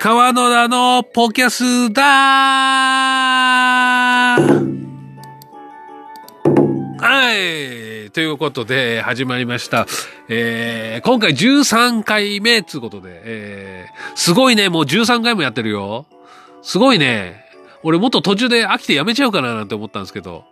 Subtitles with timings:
[0.00, 4.38] 川野田のポキャスだは
[7.34, 8.10] い。
[8.12, 9.86] ということで、始まりました。
[10.28, 16.06] えー、今回13回目つうことで、えー、すごいね、もう13回もやってるよ。
[16.62, 17.44] すごいね。
[17.82, 20.44] 俺もっと途中で飽きてやめちゃうかななんて思ったんですけど、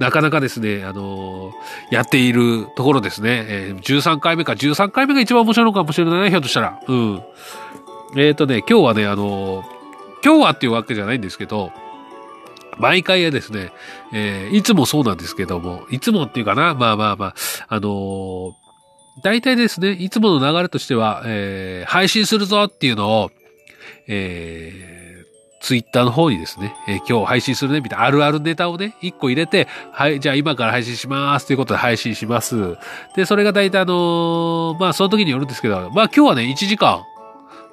[0.00, 1.52] なかなかですね、あのー
[1.90, 3.44] やっているところですね。
[3.48, 6.80] えー13回目か、13回目が一番面白いのかもしれないね、ひょっとしたら。
[6.88, 7.22] うん。
[8.16, 9.66] えっ、ー、とね、今日はね、あのー
[10.22, 11.70] 今日はっていうわけじゃないんですけど、
[12.78, 13.72] 毎回はですね、
[14.14, 17.34] えーいつもそうなんですけども、いつもっていうかな、まあまあまあ、
[17.68, 18.54] あの
[19.22, 23.30] 大体ですね、いつもの流れとしては、えー配信するぞっていうのを、
[24.08, 24.99] えー
[25.60, 32.76] ツイッターの方にですね、えー今日配信するね、みたいなあるあるネタをね、一個入れて、はい、じゃあ今から配信しますということで配信します。
[33.14, 37.02] で、それが大体あのーまあその時によるんですけど、まあ今日はね、1時間、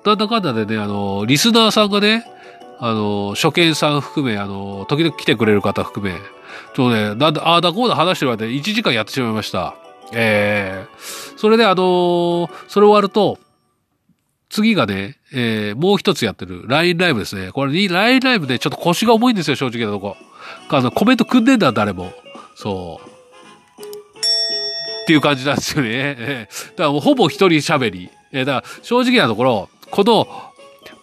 [0.05, 2.25] なんだかんだでね、あのーリスナーさんがね、
[2.79, 9.75] あのー初見さん含め、あのー時々来てくれる方含め、ちょっとね、なんだ、ああだこうだ話してる間で1時間やってしまいました。
[10.13, 13.39] えー、それであのそれ終わると、
[14.49, 17.51] 次がね、えー、もう一つやってる LINE ライブですね。
[17.51, 20.15] これに LINE ライブでちょっと腰が重いんですよ、正直なとこ。
[20.69, 22.11] あの、コメント組んでんだ、誰も。
[22.55, 23.07] そう。
[25.03, 25.89] っていう感じなんですよね。
[25.91, 28.09] えーだからもうほぼ一人喋り。
[28.31, 30.27] えーだから正直なところ、この、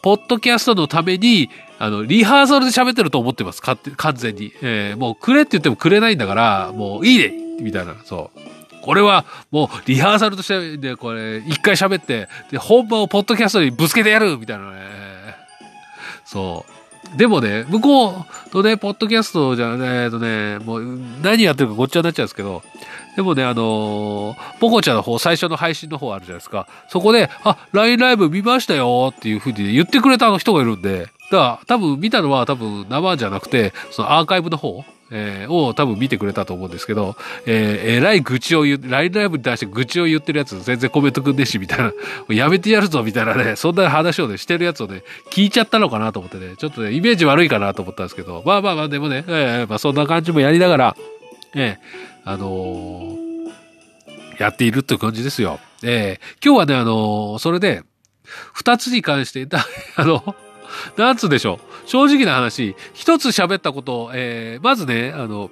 [0.03, 3.63] ポッドキャストのために、あの、リハーサルで喋ってると思ってます。
[3.63, 3.79] 完
[4.15, 4.53] 全に。
[4.63, 7.95] えーもうくれって言ってもくれないんだから、もういいねみたいな。
[8.05, 8.54] そう。
[8.85, 14.77] これはもうリハーサルとして、で、これ、一回喋って、で、本番をポッドキャストにぶつけてやるみたいなね。
[16.27, 17.17] そう。
[17.17, 18.15] でもね、向こう
[18.57, 22.63] のね、ポッドキャストじゃね、えとね、もう何やってるかごっちゃになっちゃうんですけど、
[23.17, 26.67] でもね、あのーポコちゃんの方、最初の配信の方あるじゃないですか。
[26.89, 34.85] そこで、あ、LINE ライブ見ましたよっていうふうに言ってくれた人がいるんで、だから多分見たのは多分生じゃなくて、そのアーカイブの方、
[35.17, 37.17] えーを多分見てくれたと思うんですけど、
[37.47, 41.93] えー、えらい愚痴を言う、LINE ライブに対して愚痴を言ってるやつ全然コメントくんねえし、みたいな、
[42.35, 50.97] やめてやるぞ、みたいなね、そんな話をね、してるやつをね、聞いちゃったのかなと思ってね、ちょっとね、イメージ悪いかなと思ったんですけど、まあまあまあ、でもね、えーまあそんな感じもやりながら、
[51.55, 53.25] えーあのー
[54.41, 55.61] やっているという感じですよ。
[55.85, 57.83] えー今日はね、あのーそれで、
[58.53, 59.65] 二つに関して、だ
[59.97, 60.35] あの、
[60.97, 61.89] なんつうでしょう。
[61.89, 65.51] 正直な話、一つ喋ったことを、えーまずね、あの、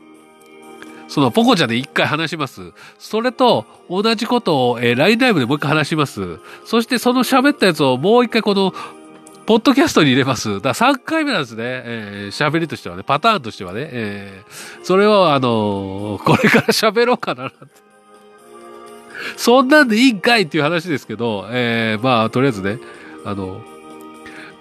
[1.09, 2.73] そのポコちゃんで一回話します。
[2.99, 6.39] それと同じことを、えー、LINE ライブでもう一回話します。
[6.65, 8.73] そしてその喋ったやつをもう一回この、
[9.45, 10.61] ポッドキャストに入れます。
[10.63, 11.65] だから3回目なんですね。
[11.65, 13.89] えー喋りとしてはね、パターンとしてはね。
[13.93, 17.57] えーそれをあのーこれから喋ろうかななて。
[19.37, 22.79] そんなんでいいんかいっていう話ですけど、えーまあ、とりあえずね、
[23.25, 23.61] あの、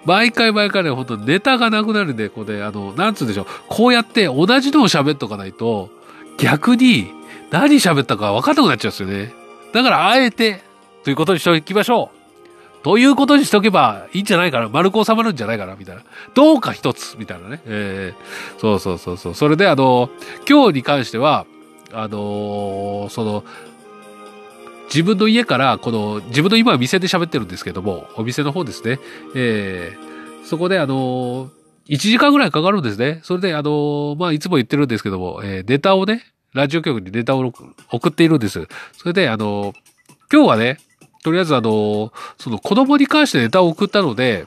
[0.04, 3.46] 毎回毎回ね、本当ネタがなくなるんで、これ、あの、なんつうんでしょう。
[3.68, 5.90] こうやって同じのを喋っとかないと、
[6.38, 7.10] 逆に
[7.50, 9.32] 何喋ったか分かんなくなっちゃうんですよね。
[9.72, 10.62] だから、あえて、
[11.04, 12.84] ということにしておきましょう。
[12.84, 14.68] ということにしておけばいいんじゃないかな。
[14.68, 16.02] 丸く収まるんじゃないかな、みたいな。
[16.34, 17.60] どうか一つ、みたいなね。
[17.66, 19.34] えーそうそうそうそう。
[19.34, 20.10] それで、あの、
[20.48, 21.46] 今日に関しては、
[21.92, 23.44] あのーその、
[24.92, 28.98] 自分の家から、この、自分の今は店で喋ってるんですけども、お店の方ですね。
[29.34, 30.12] えー
[30.44, 31.50] そこで、あの、
[31.88, 33.20] 1時間ぐらいかかるんですね。
[33.22, 37.52] それで、あのまあ、いつも言ってるんですけども、えーネタをね、ラジオ局にネタを
[37.92, 38.66] 送っているんです。
[38.98, 39.72] それで、あの
[40.32, 40.78] 今日はね、
[41.22, 44.44] とりあえずあのその子供に関してネタを送ったので、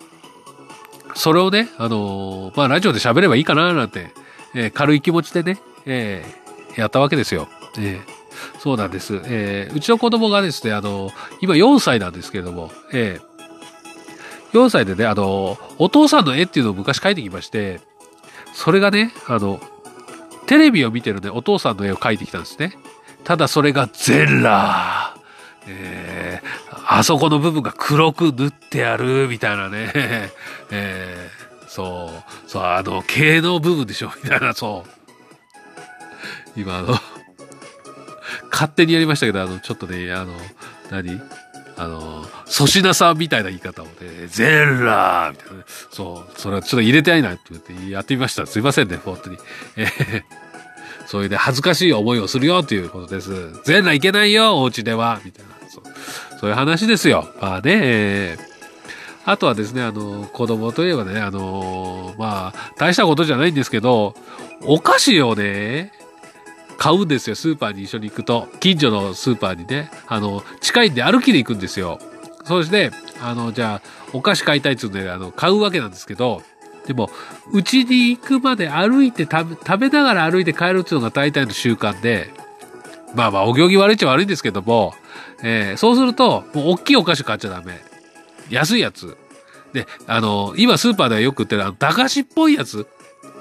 [1.15, 4.11] それをね、あのまあ、ラジオで喋ればいいかな、なんて、
[4.53, 7.47] えー軽い気持ちでね、えーやったわけですよ。
[7.79, 8.24] えー
[8.59, 9.21] そうなんです。
[9.25, 11.11] えーうちの子供がですね、あの
[11.41, 13.35] 今4歳なんですけれども、えー
[14.57, 17.81] 4歳でね、あのお父さんの絵っていうのを昔描いてきまして、
[18.53, 19.59] それがね、あの、
[20.47, 22.77] テレビを見てるね、お父さんの絵を描いてきたんですね。
[23.25, 25.19] ただそれがゼラー。
[25.67, 29.91] えーあそこの部分が黒く塗ってある、みたいなね。
[30.71, 32.11] えーそ
[32.45, 34.85] う、そう、あの、毛の部分でしょ、みたいな、そ
[36.55, 36.59] う。
[36.61, 36.95] 今、の、
[38.55, 40.33] 勝手にやりましたけど、あの、ちょっとね、あの、
[40.89, 41.21] 何？
[41.77, 43.91] あの、粗品さんみたいな言い方をね、
[44.27, 45.63] ゼラーみたいなね。
[45.91, 48.45] そう、それはちょっと入れてないなって言ってやってみました。
[48.45, 49.37] すいませんね、本当に。
[49.75, 50.23] えー
[51.07, 53.29] そういうね、恥ずかしい思いをするよということです。
[53.63, 55.21] 全裸いけないよ、お家では。
[55.23, 55.69] みたいな。
[55.69, 55.83] そう
[56.39, 57.29] そういう話ですよ。
[57.39, 58.37] まあね、
[59.23, 64.15] あとはですね、あの、子供といえばね、あの、まあ、大したことじゃないんですけど、
[64.63, 65.91] お菓子をね、
[66.77, 68.47] 買うんですよ、スーパーに一緒に行くと。
[68.59, 71.99] 近所のスーパーにね、あの、近いんで歩きで行くんですよ。
[72.45, 72.91] そして、
[73.21, 76.41] あの、じゃあ、お菓子買いたいっつうんで、あの、買うわけなんですけど、
[76.85, 77.09] でも、
[77.51, 82.31] うちに行くまで歩いて食べ、食べながら歩いて帰るっていうのが大体の習慣で、
[83.15, 84.93] まあまあ、お行儀悪いっちゃ悪いんですけども、
[85.41, 87.79] えー、そうすると、もう大きいお菓子買っちゃダメ。
[88.49, 89.17] 安いやつ。
[89.73, 92.87] で、あの、今スーパーではよく売ってる、あの、駄菓子っぽいやつ。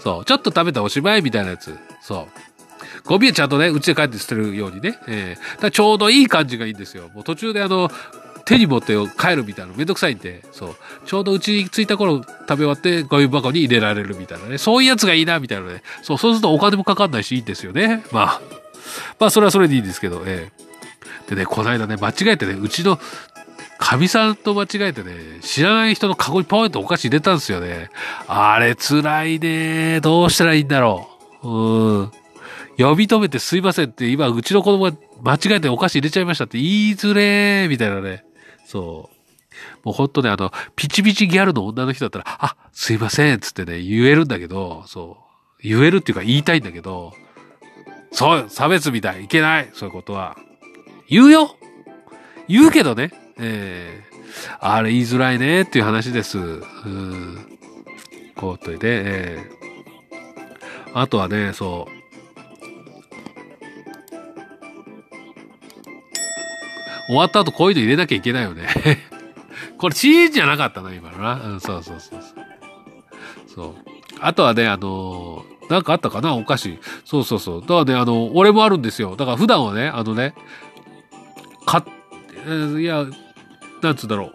[0.01, 0.25] そう。
[0.25, 1.77] ちょっと食べたおしまいみたいなやつ。
[2.01, 2.29] そう。
[3.07, 4.99] ゴミはちゃんとね、うちで帰って捨てるようにね。
[5.07, 7.11] えー、だちょうどいい感じがいいんですよ。
[7.15, 7.91] もう途中であの、
[8.45, 10.77] 手に持って帰るみたいなめんどくさいんで、そう。
[11.07, 14.59] ちょうどうちに着いた頃食べ終わってゴミ箱に入れられるみたいなね。
[14.59, 15.83] そういうやつがいいな、みたいなね。
[16.03, 18.05] そう、そうするとお金もかかんないしいいんですよね。
[18.13, 18.41] まあ。
[19.19, 22.99] まあ、それはそれでいいんですけど、ええー、でね、この間ね、間違えてね、うちの
[23.79, 27.91] かみさんと間違えてね、知らない人のカゴにポンとお菓子入れたんですよね。
[28.29, 30.01] あれ辛いね。
[30.01, 31.09] どうしたらいいんだろ
[31.43, 31.49] う。
[31.49, 32.13] うん。
[32.77, 38.25] 呼び止めてすいませんって、今、うちの子供が間違えてお菓子入れちゃいましたって言いづれー、みたいなね。
[38.67, 39.15] そう。
[39.85, 45.19] もうほんとね、あの、ピチピチギャルの女の人だったら、あ、すいません、つってね、言えるんだけど、そ
[45.61, 45.69] う。
[45.69, 47.15] 言えるっていうか言いたいんだけど、
[48.13, 49.25] そう、差別みたい。
[49.25, 49.71] いけない。
[49.73, 50.37] そういうことは。
[51.09, 51.57] 言うよ
[52.49, 53.11] 言うけどね。
[53.39, 56.39] ええー、あれ言いづらいねっていう話です。
[56.39, 57.59] うん。
[58.37, 59.49] こうといて、え
[60.87, 62.04] えー、あとはね、そう。
[67.07, 68.69] 終わった後こういうの入れなきゃいけないよね
[69.79, 71.35] これチーじゃなかったな、今のな。
[71.35, 72.45] うん、そうそうそうそう。
[73.55, 73.75] そう。
[74.21, 76.35] あとはね、あのー、なんかあったかな？
[76.35, 76.79] お菓子。
[77.05, 77.61] そうそうそう。
[77.61, 79.17] だからね、あの、俺もあるんですよ。
[79.17, 80.35] だから普段はね、あのね、
[81.67, 83.07] 買っ、いや、
[83.83, 84.33] なんつうんだろう。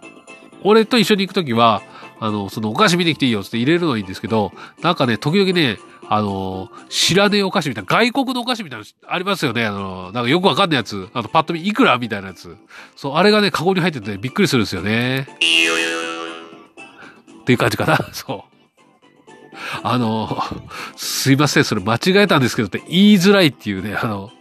[0.62, 1.82] 俺と一緒に行くときは、
[2.18, 4.52] あの、そのお菓子見てきていいよって入れるのはいいんですけど、
[4.82, 5.78] なんかね、時々ね、
[6.12, 9.64] あの、知らねえお菓子みたいな、外国のお菓子みたいなありますよね。
[9.64, 11.08] あの、なんかよくわかんないやつ。
[11.14, 12.56] あの、パッと見いくらみたいなやつ。
[12.96, 15.28] そう、あれがね、カゴに入ってて、びっくりするんですよね。
[17.42, 17.96] っていう感じかな。
[18.12, 18.50] そう。
[19.84, 20.42] あの、
[20.96, 24.32] すいません、それ間違えたんですけどって言いづらいっていうね、あの、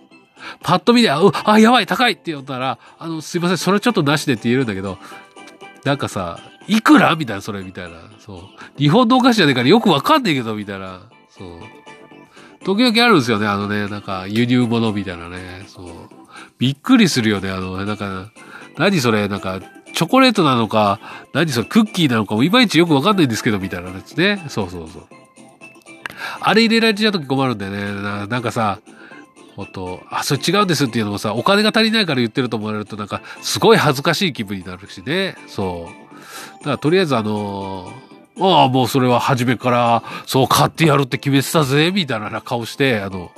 [0.63, 4.97] パッと見で、あ、あやばい、高いって言ったら、あの、すいません、それちょっとなしでって言えるんだけど、
[5.83, 7.99] なんかさ、いくらみたいな、それ、みたいな。
[8.17, 8.41] そう。
[8.79, 11.01] 日本のお菓子じゃねえからよくわかんねえけど、みたいな。
[11.39, 11.49] そう。
[12.65, 15.63] 時々あるんですよね、あのね、なんか輸入物みたいなね。
[15.67, 15.85] そう。
[16.57, 18.31] びっくりするよね、あの、なんか、
[18.77, 19.61] 何それ、なんか、
[19.93, 20.99] チョコレートなのか、
[21.33, 24.43] 何それ、クッキーなのかもいまいちよくわかんないんですけど、みたいなやつね。
[24.49, 25.03] そうそうそう。
[26.41, 28.01] あれ入れられちゃうとき困るんだよね。
[28.01, 28.79] ななんかさ、
[29.55, 35.35] ほんと、あ、それ違うんですっていうのもさ、お金が足りないから言ってると思われるとなんか、すごい恥ずかしい気分になるしね。
[35.47, 36.59] そう。
[36.59, 37.91] だからとりあえずあの
[38.39, 43.31] ああ、もうそれは初めから、そう買ってやるって決めてたぜ、みたいな顔して、あの、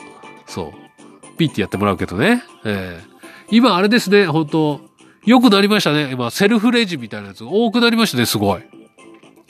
[0.46, 2.44] そう、ピッてやってもらうけどね。
[2.66, 3.12] えー、
[3.50, 4.82] 今あれですね、本当
[5.26, 6.12] 良くなりましたね。
[6.12, 8.62] 今、セルフレジみたいなやつ多くなりましたね、すごい。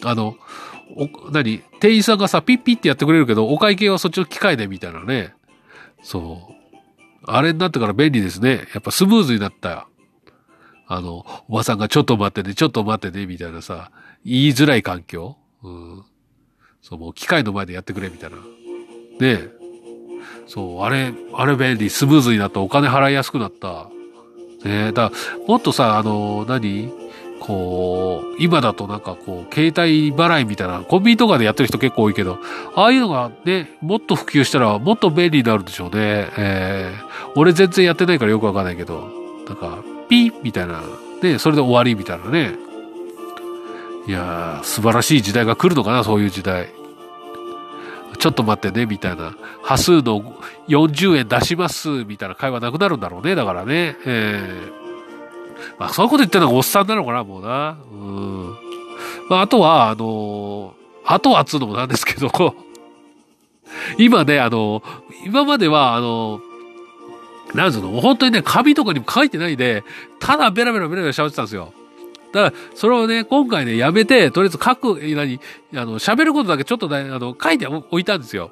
[0.04, 0.36] あの、
[0.96, 5.34] お、何店員さんがさ、ピッピッってやってくれるけど、お会計はそっちの機械でみたいなね。
[6.04, 6.54] そう。
[7.26, 8.68] あれになってから便利ですね。
[8.74, 9.88] やっぱスムーズになった。
[10.88, 13.92] あの、おばさんがちょっと待ってね、ちょっと待ってね、みたいなさ、
[14.26, 15.38] 言いづらい環境。
[15.64, 16.04] うん。
[16.82, 18.38] そう、もう機械の前でやってくれ、みたいな。
[18.38, 18.42] ね
[19.22, 19.50] え。
[20.48, 23.90] そう、あれ、あれ便利、スムーズになった、お金払いやすくなった。
[24.64, 25.12] ねえ、だ
[25.48, 26.92] もっとさ、あの、何？
[27.40, 32.38] こう、今だとなんかこう、携帯払いみたいな、コンビニとかでやってる人結構多いけど、
[32.76, 36.30] ああいうのがね、もっと普及したらもっと便利になるんでしょうね。
[36.38, 39.10] えー、俺全然やってないからよくわかんないけど、
[39.48, 40.84] なんか、ピーみたいな、
[41.24, 42.54] ね、それで終わりみたいなね。
[44.08, 46.70] いやー、素晴らしい時代が来るのかな、そういう時代。
[48.18, 49.36] ちょっと待ってね、みたいな。
[49.64, 50.22] 端数の
[50.68, 53.96] 40円出します、みたいな会話なくなるんだろうね、だからね。
[54.06, 54.82] えー
[55.78, 57.78] まあ、そういうこと言ってるのがおっさんなのかな、もうな。
[57.92, 58.56] うん。
[59.30, 62.30] まあ、あとは、あのー、あとはっつうのもなんですけど、
[63.98, 64.84] 今ね、あの、
[65.26, 66.40] 今までは、あの、
[67.54, 69.84] なんつうの、本当にね、紙とかにも書いてないで、
[70.20, 71.74] ただベラベラベラベラ喋ってたんですよ。
[72.32, 75.40] だから、それをね、今回ね、やめて、とりあえず書く、何、
[75.76, 78.52] あの、喋ることだけちょっとね、あの、書いておいたんですよ。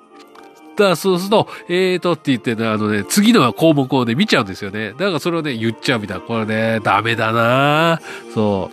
[0.79, 4.91] だからそうすると、えーとって言ってね、あのね、次の項目をね、見ちゃうんですよね。
[4.91, 6.23] だからそれをね、言っちゃうみたいな。
[6.23, 7.99] これね、ダメだな
[8.33, 8.71] そ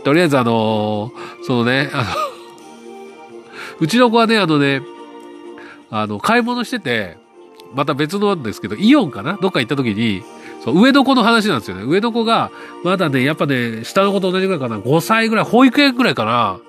[0.00, 0.04] う。
[0.04, 2.04] とりあえずあのー、そのね、あの
[3.80, 4.82] うちの子はね、あのね、
[5.90, 7.16] あの、買い物してて、
[7.74, 9.36] また別のなんですけど、イオンかな？
[9.40, 10.22] どっか行った時に、
[10.72, 11.84] そう、上の子の話なんですよね。
[11.84, 12.50] 上の子が、
[12.84, 14.78] まだね、やっぱね、下の子と同じぐらいかな。
[14.78, 16.60] 5歳ぐらい、保育園ぐらいかな。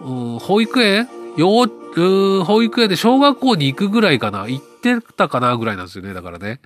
[0.00, 1.08] うん、保育園？
[1.36, 4.48] 幼、保育園で小学校に行くぐらいかな。
[4.48, 6.14] 行ってたかなぐらいなんですよね。
[6.14, 6.60] だからね。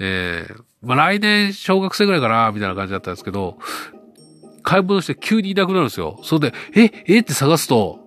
[0.00, 3.58] えー、まあ来年小学生ぐらいかなみたいな感じだったんですけど、
[4.62, 6.20] 買い物して急にいなくなるんですよ。
[6.22, 8.00] それで、え、えって探すと、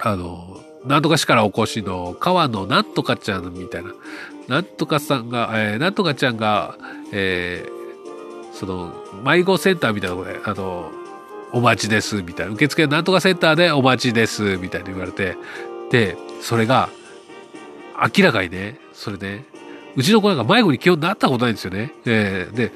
[0.00, 3.90] あの、なんとか市からお越しの川野なんとかちゃんみたいな。
[4.48, 6.76] なんとかさんが、えー、なんとかちゃんが、
[7.12, 8.92] えー、その、
[9.24, 10.90] 迷子センターみたいなところで、あの、
[11.52, 12.52] お待ちです、みたいな。
[12.52, 15.36] 受付なんとかセンターでお待ちです、みたいに言われて。
[15.90, 16.88] で、それが、
[18.16, 19.44] 明らかにね、それね、
[19.96, 21.92] うちの子なんか迷子に気をなったことないんですよね。
[22.04, 22.72] えー、で、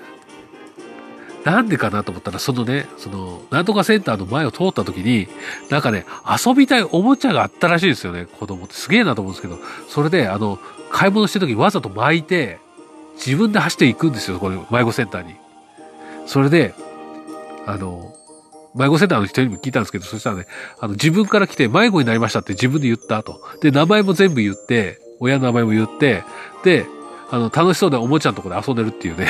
[1.44, 5.28] なんでかなと思ったら、そのね、その、なんとかセンターの前を通った時に、
[5.70, 6.04] なんかね、
[6.46, 8.74] 遊びたいおもちゃがあったらしいですよね、子供って。
[8.74, 9.58] すげえなと思うんですけど、
[9.88, 10.58] それで、あの、
[10.90, 12.58] 買い物してる時わざと巻いて、
[13.16, 15.34] 自分で走っていくんですよ、この迷子センターに。
[16.26, 16.74] それで、
[17.66, 18.14] あの、
[18.74, 20.46] 迷子センターの人にも聞いたんですけど、そしたらね、
[20.78, 23.40] あの、自分から来て迷子になりましたって自分で言ったと。
[23.60, 26.22] で、名前も全部言って、親の名前も言って、
[26.64, 26.86] で、
[27.30, 29.28] あの、楽しそうでおもちゃのとこで遊んでるっていうね。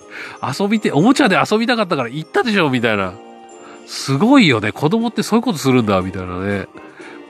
[0.58, 3.14] 遊びて、おもちゃで遊びたかったから行ったでしょみたいな。
[3.86, 4.72] すごいよね。
[4.72, 6.66] 子供ってそういうことするんだ、みたいなね。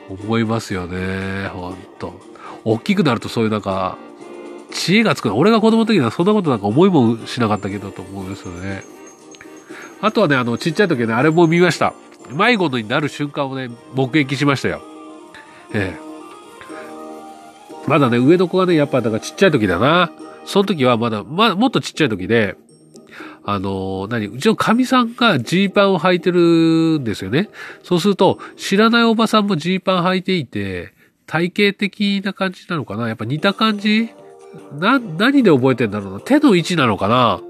[0.08, 1.48] 思いますよね。
[1.48, 2.29] ほんと。
[2.64, 3.98] 大きくなるとそういうなんか、
[4.70, 5.32] 知恵がつく。
[5.34, 8.84] 俺が子供の時にはそんなことなんか思いもしなかったけどと思いますよね。
[10.00, 11.92] あとはね、あの、ちっちゃい時はね、あれも見ました。
[12.32, 14.82] 迷子になる瞬間をね、目撃しましたよ。
[15.74, 16.10] ええ。
[17.86, 20.10] まだね、上の子がね、やっぱだかちっちゃい時だな。
[20.44, 22.56] その時はまだ、ま、もっとちっちゃい時で、
[23.44, 27.48] あの、何うちの神さんがジーパンを履いてるんですよね。
[27.82, 30.92] そうすると、知らないおばさんもジーパン履いていて、
[31.30, 33.06] 体型的な感じなのかな？
[33.06, 34.10] やっぱ似た感じ？
[34.80, 36.20] な、何で覚えてんだろうな？
[36.20, 37.40] 手の位置なのかな？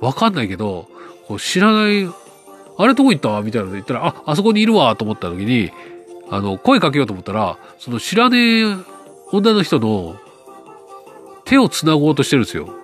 [0.00, 0.88] わかんないけど、
[1.28, 2.08] こう知らない、
[2.78, 3.40] あれどこ行った？
[3.42, 5.70] みたいなの言ったら、あ、あそこにいるわと思った時に、
[6.30, 8.76] あの、声かけようと思ったら、その知らねえ
[9.30, 10.16] 女の人の
[11.44, 12.74] 手を繋ごうとしてるんですよ。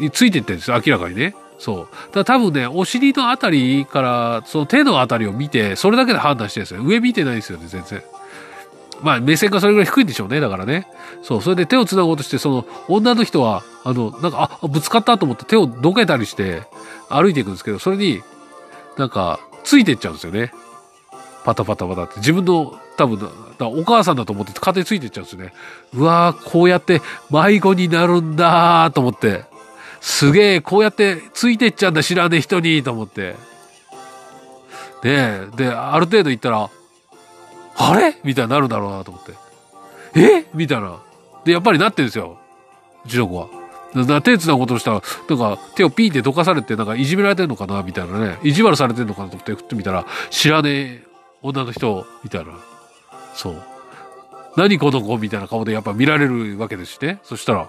[0.00, 1.34] についていってるんですよ、明らかにね。
[1.58, 1.88] そう。
[2.14, 6.82] だ多分ね、お尻のあたりから、その手のあたりを見て、それだけで判断してるんですよ。
[6.82, 8.02] 上見てないですよね、全然。
[9.02, 10.86] まあ、目線がそれぐらい低いんでしょうね、だからね。
[11.22, 16.62] そう、それで手を繋ごうとして、その、女の人は、あの、なんか、あ、ぶつかったと思って手をどけたりして、
[17.08, 18.22] 歩いていくんですけど、それに、
[18.96, 20.52] なんか、ついていっちゃうんですよね。
[21.44, 22.14] パタパタパタって。
[22.18, 23.28] 自分の、多分、
[23.60, 25.52] お母さんだと思って勝手についていっちゃうんですよね。
[25.94, 29.44] うわー、こうやって迷子になるんだーと思って。
[30.00, 33.36] すげえ、こうやってついていっちゃうんだ、知らねえ人に、と思って。
[35.02, 36.70] で、で、ある程度行ったら、
[37.76, 38.16] あれ？
[38.24, 39.32] みたいになるだろうなと思って。
[40.20, 40.46] え？
[40.54, 41.02] みたいな。
[41.44, 42.38] で、やっぱりなってるんですよ。
[43.04, 43.48] うちの子は。
[44.06, 47.82] だ手つなことしたら、なんか手をピーってどかされて、なんかいじめられてんのかな？
[47.82, 48.38] みたいなね。
[48.42, 49.28] 意地悪されてんのかな？
[49.28, 51.04] と思って振ってみたら、知らねえ
[51.42, 52.52] 女の人、みたいな。
[53.34, 53.62] そう。
[54.56, 55.18] 何この子？
[55.18, 57.20] みたいな顔でやっぱ見られるわけですしね。
[57.22, 57.68] そしたら、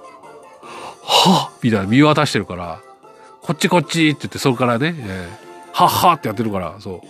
[1.04, 1.52] は？
[1.62, 2.80] みたいな見渡してるから、
[3.42, 7.02] こっちこっちって言って、それからね、えー、はっはってやってるから、そう。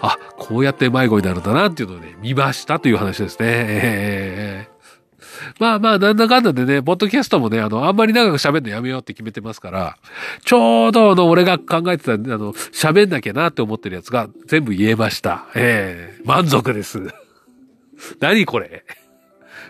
[0.00, 3.46] あ、こうやって迷子になるんだなっていうのをね、見ましたという話ですね。
[3.48, 4.80] えー
[5.58, 9.96] まあまあ、なんだかんだでね、ポッドキャストもね、あの、あんまり長く喋るのやめようって決めてますから、
[10.44, 15.46] ちょうどあの、俺が考えてた、あの、喋んなきゃなって思ってるやつが全部言えました。
[15.54, 17.00] ええー、満足です。
[18.20, 18.84] 何これ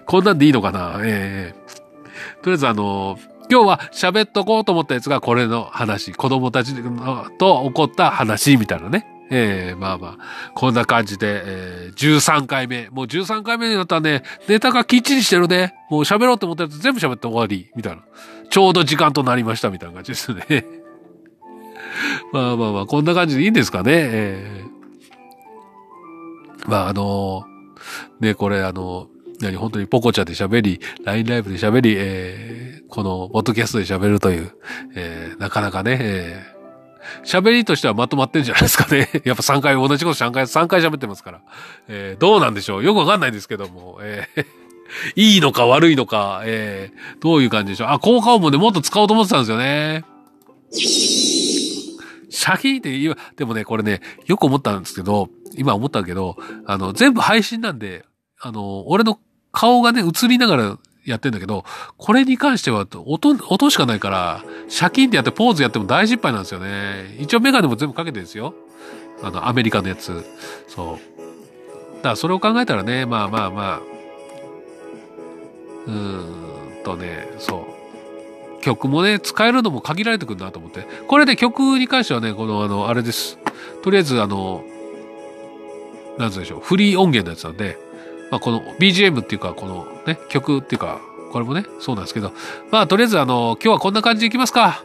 [0.06, 1.80] こんなんでいいのかなええー
[2.42, 3.18] とりあえずあの、
[3.50, 6.12] 今日は喋っとこうと思ったやつがこれの話。
[6.12, 6.74] 子供たち
[7.38, 9.06] と起こった話みたいなね。
[9.30, 12.88] ええー、まあまあ、こんな感じで、えー、13回目。
[12.90, 15.74] もう13回目になったらね、ネタがきっちりしてるね。
[15.88, 17.70] もう喋ろうと思ったやつ全部喋って終わり。
[17.76, 18.02] みたいな。
[18.50, 20.44] ちょうど時間となりましたみたいな感じですね。
[22.32, 23.92] まあまあまあ、こんな感じでいいんですかね。
[23.94, 27.44] えー、まああの
[28.18, 29.08] ね、これあの
[29.40, 34.52] 何、本当にポコちゃんで喋り、LINE ライブで喋り、えー、この、ポッドキャストで喋るという、
[34.94, 36.59] えー、なかなかね、えー、
[37.24, 39.08] 喋りとしてはまとまってんじゃないですかね。
[39.24, 41.40] やっぱ3回、同じこと3回、3回喋ってますから。
[41.88, 44.44] えー、どうなんでしょうよくわかんないんですけども、えー、
[45.16, 47.88] いいのか悪いのか、えー、どういう感じでしょう。
[47.90, 50.04] あ、効果音もね、もっと使おうと思ってたんですよね。
[50.72, 58.04] シャキーって言う、でもね、これね、よく思ったんですけど、今思ったけど、あの、全部配信なんで、
[58.40, 59.18] あの、俺の
[59.52, 61.64] 顔がね、映りながらやってんだけど、
[61.96, 67.16] これに関しては音、音しかないから、シャキンってやってポーズやっても大失敗なんですよね。
[67.18, 68.54] 一応メガネも全部かけてるんですよ。
[69.22, 70.24] あの、アメリカのやつ。
[70.68, 71.96] そう。
[71.96, 73.80] だからそれを考えたらね、まあまあまあ、
[75.86, 77.66] うーんとね、そ
[78.58, 78.60] う。
[78.62, 80.86] 曲もね、使えるのも限られてくるなと思って。
[81.06, 83.38] これで、ね、曲に関してはね、この、あの、あれです。
[83.82, 84.64] とりあえず、あの、
[86.18, 87.78] なんつうでしょう、フリー音源のやつなんで、
[88.30, 91.00] まあ、この BGM っていうか、このね、曲っていうか、
[91.32, 92.32] これもね、そうなんですけど、
[92.70, 94.84] まあ、とりあえずあの、今日はこんな感じでいきますか。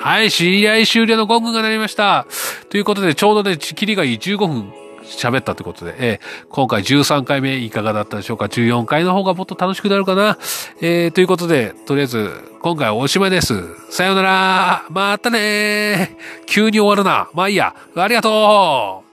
[0.00, 2.26] はい、知り合い終了のゴングが鳴りました。
[2.70, 10.38] ということで、ちょうどね、切りがいい15分喋ったってことで、えー、今回13回目いかがだったでしょうか ?14 回の方がもっと楽しくなるかな
[10.80, 12.30] えー、ということで、とりあえず、
[12.62, 13.54] 今回はおしまいです。
[13.90, 16.16] さようならまたね
[16.46, 17.30] 急に終わるな。
[17.34, 17.74] まあいいや。
[17.96, 19.07] ありがとう